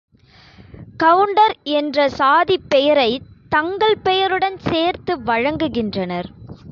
Counter 0.97 1.57
என்ற 1.73 2.09
சாதிப் 2.09 2.69
பெயரைத் 2.69 3.23
தங்கள் 3.49 3.97
பெயருடன் 3.97 4.57
சேர்த்து 4.57 5.15
வழங்குகின்றனர். 5.23 6.29